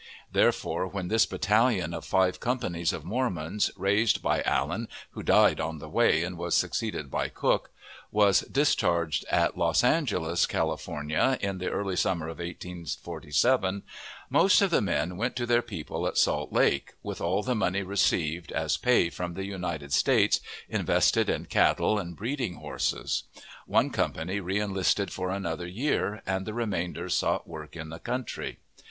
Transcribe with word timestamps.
Therefore, 0.31 0.87
when 0.87 1.09
this 1.09 1.27
battalion 1.27 1.93
of 1.93 2.03
five 2.05 2.39
companies 2.39 2.91
of 2.91 3.05
Mormons 3.05 3.69
(raised 3.77 4.19
by 4.23 4.41
Allen, 4.41 4.87
who 5.11 5.21
died 5.21 5.59
on 5.59 5.77
the 5.77 5.87
way, 5.87 6.23
and 6.23 6.39
was 6.39 6.57
succeeded 6.57 7.11
by 7.11 7.29
Cooke) 7.29 7.69
was 8.09 8.39
discharged 8.39 9.25
at 9.29 9.59
Los 9.59 9.83
Angeles, 9.83 10.47
California, 10.47 11.37
in 11.39 11.59
the 11.59 11.69
early 11.69 11.95
summer 11.95 12.25
of 12.27 12.39
1847, 12.39 13.83
most 14.27 14.59
of 14.63 14.71
the 14.71 14.81
men 14.81 15.17
went 15.17 15.35
to 15.35 15.45
their 15.45 15.61
people 15.61 16.07
at 16.07 16.17
Salt 16.17 16.51
Lake, 16.51 16.93
with 17.03 17.21
all 17.21 17.43
the 17.43 17.53
money 17.53 17.83
received, 17.83 18.51
as 18.53 18.77
pay 18.77 19.07
from 19.11 19.35
the 19.35 19.45
United 19.45 19.93
States, 19.93 20.39
invested 20.67 21.29
in 21.29 21.45
cattle 21.45 21.99
and 21.99 22.15
breeding 22.17 22.55
horses; 22.55 23.25
one 23.67 23.91
company 23.91 24.39
reenlisted 24.39 25.11
for 25.13 25.29
another 25.29 25.67
year, 25.67 26.23
and 26.25 26.47
the 26.47 26.55
remainder 26.55 27.07
sought 27.07 27.47
work 27.47 27.75
in 27.75 27.89
the 27.89 27.99
country. 27.99 28.57